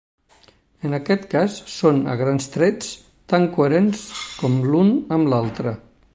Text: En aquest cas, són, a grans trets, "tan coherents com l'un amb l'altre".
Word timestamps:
En 0.87 0.95
aquest 0.97 1.27
cas, 1.33 1.57
són, 1.73 1.99
a 2.13 2.17
grans 2.21 2.49
trets, 2.57 2.91
"tan 3.35 3.47
coherents 3.59 4.03
com 4.43 4.61
l'un 4.73 4.93
amb 5.19 5.35
l'altre". 5.35 5.77